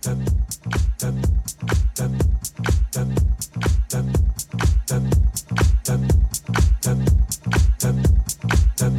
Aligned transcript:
Thank 0.00 0.28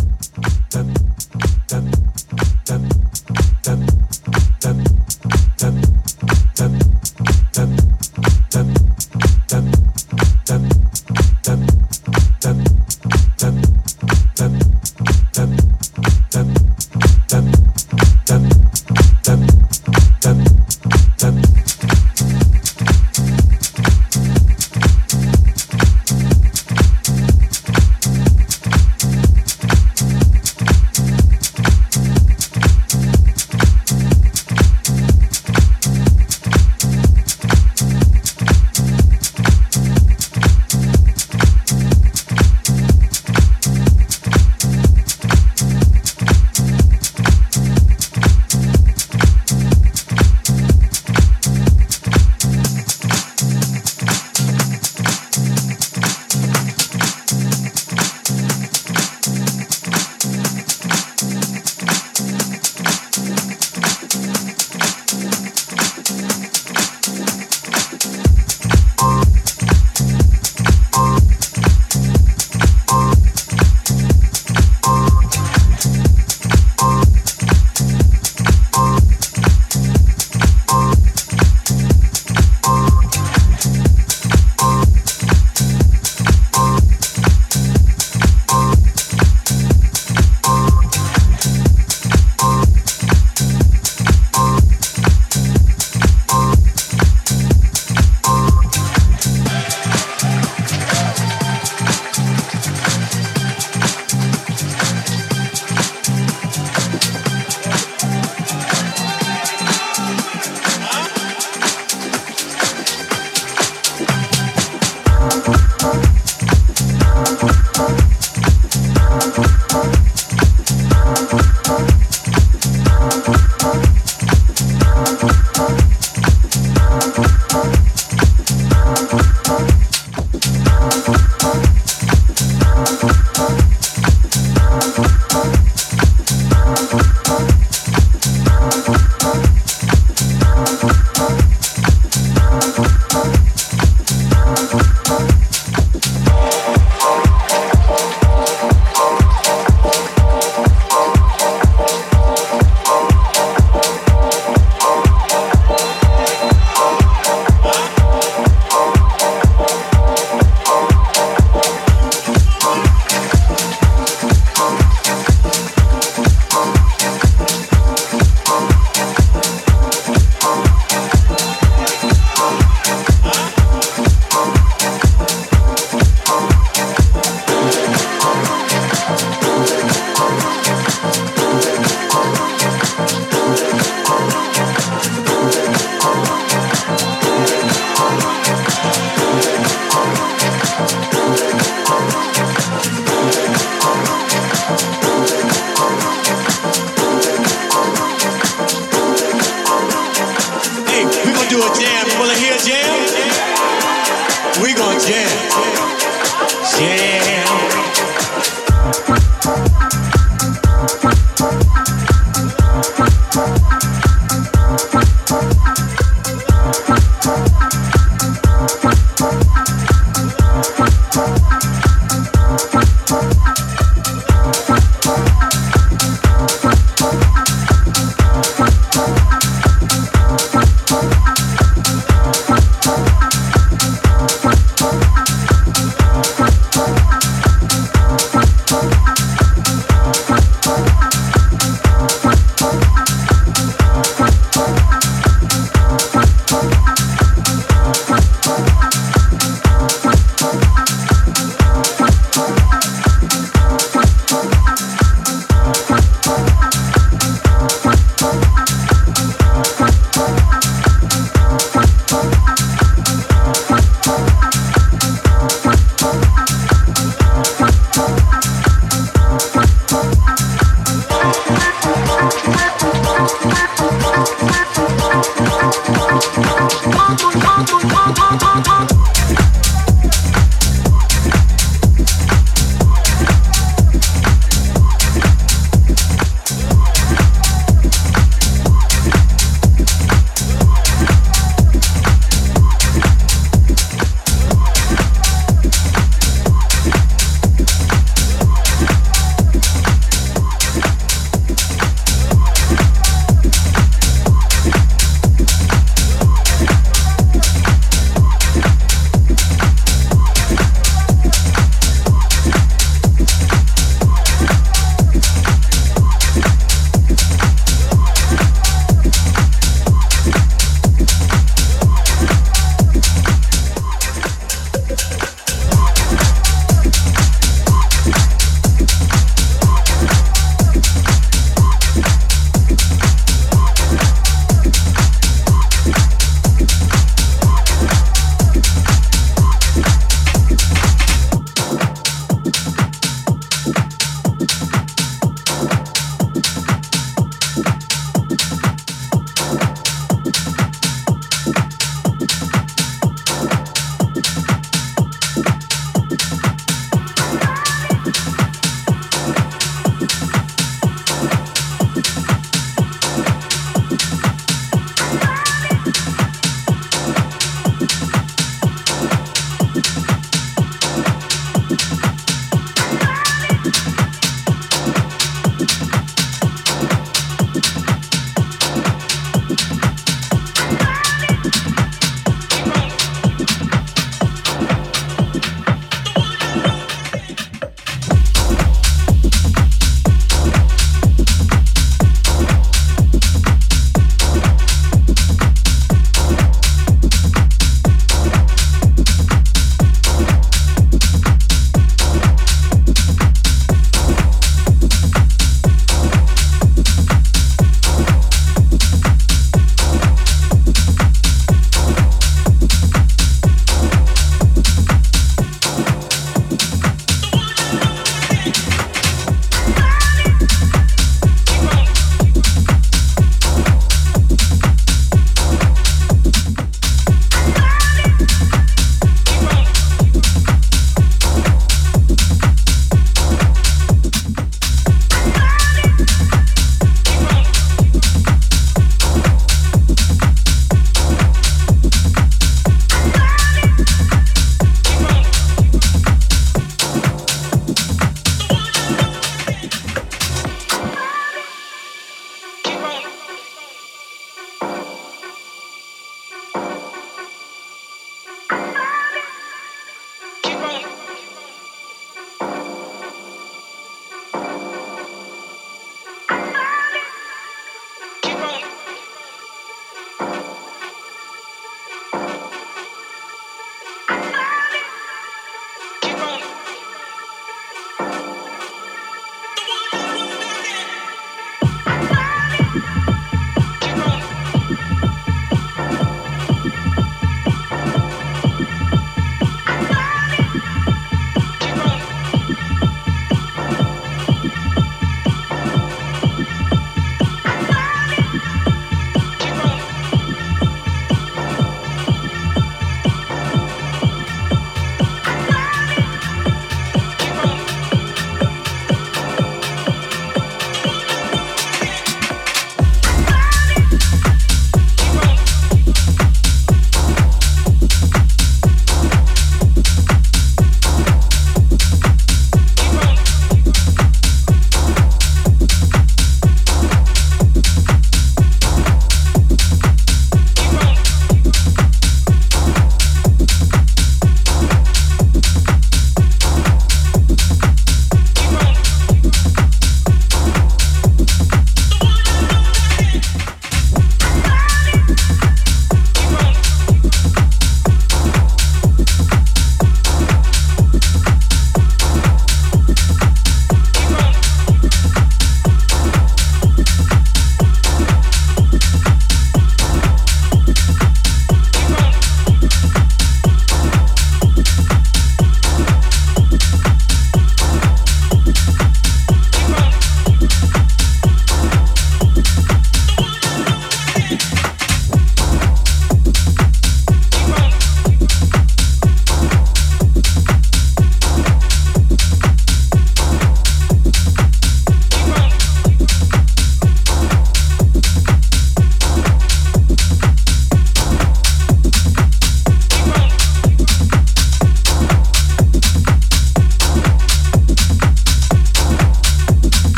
you. 0.00 0.13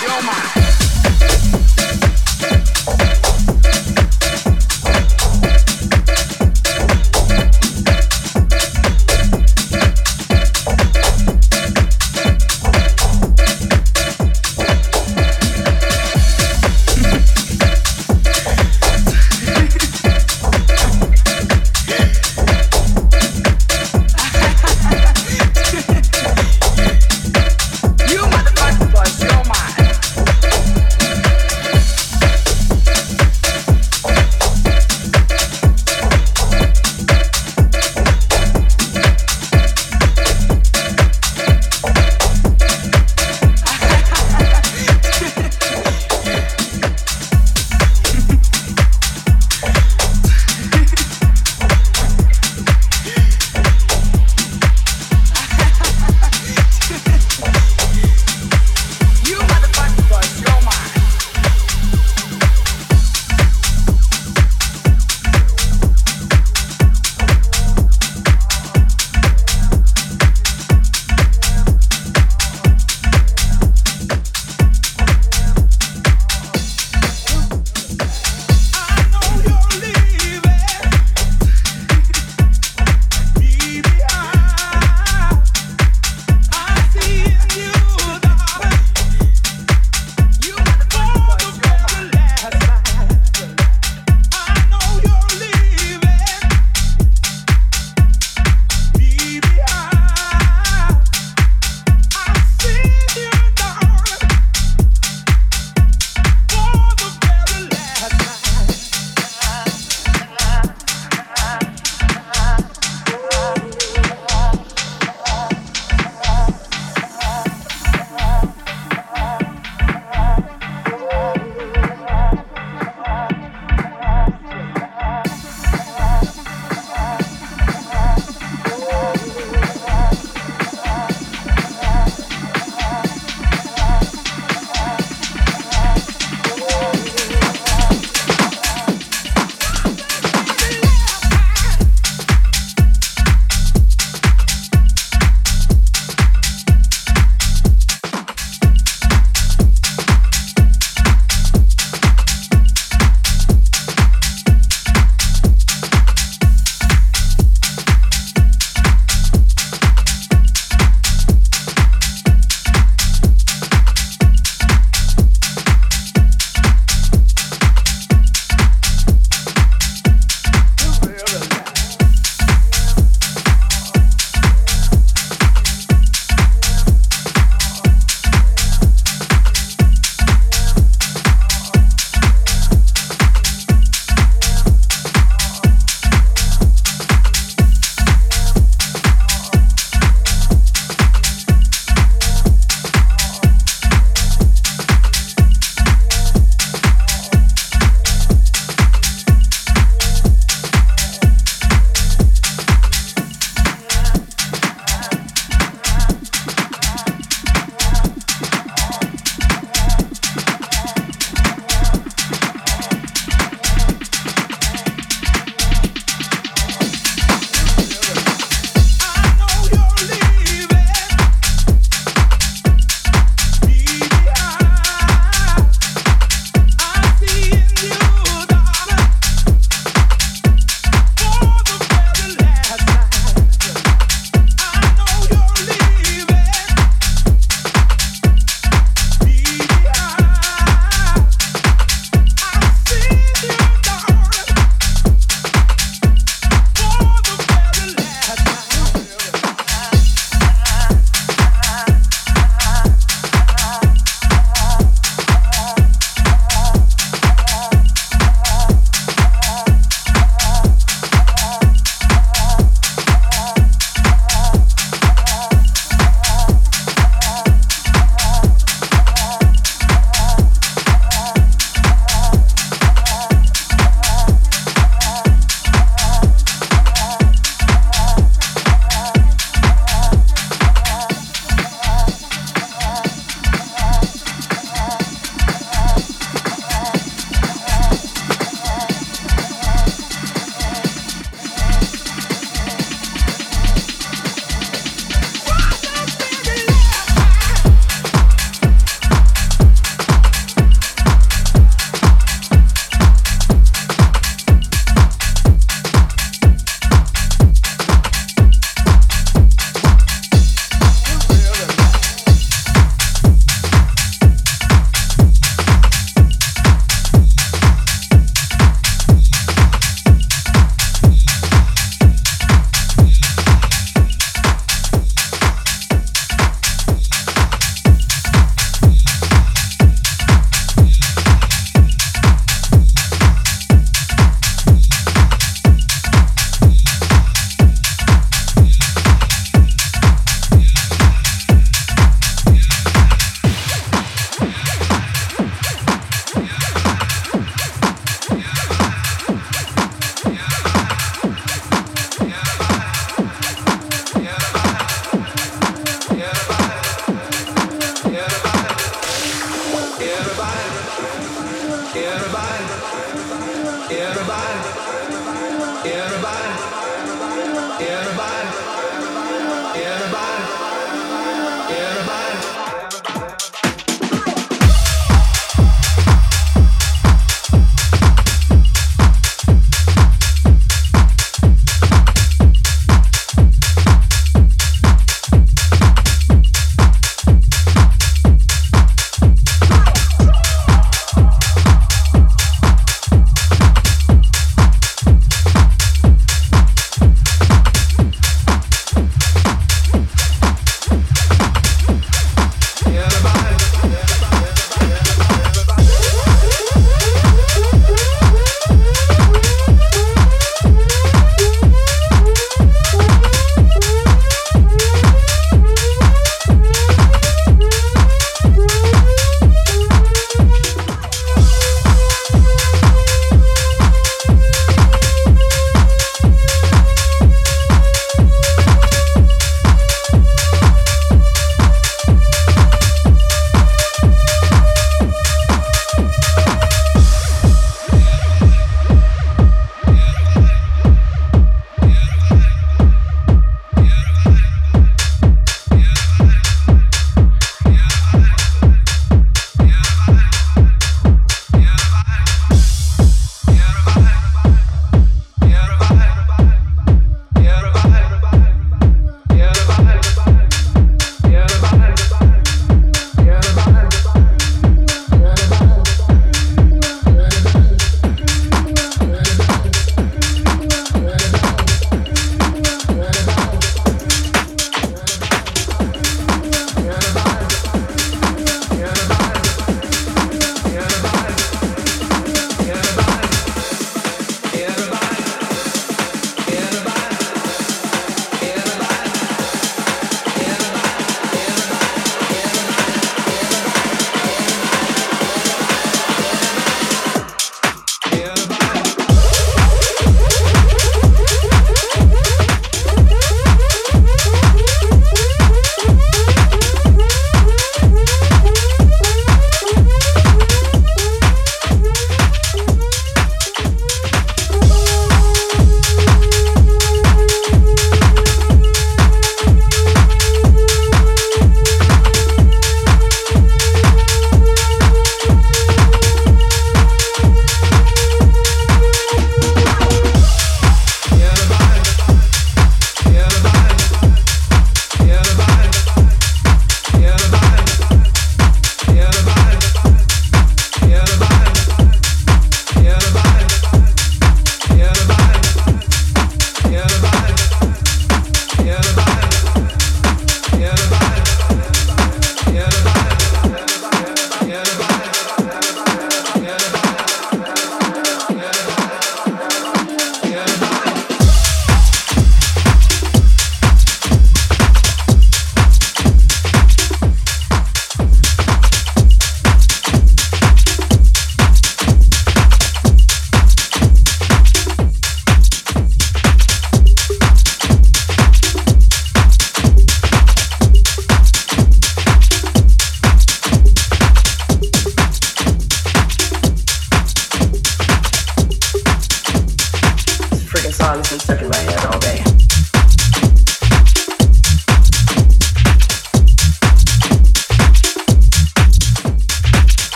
Yo. 0.00 0.61